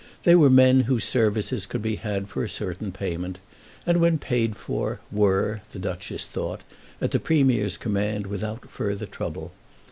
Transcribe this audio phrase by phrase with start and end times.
[0.23, 3.37] They were men whose services could be had for a certain payment,
[3.85, 6.61] and when paid for were, the Duchess thought,
[6.99, 9.51] at the Premier's command without further trouble.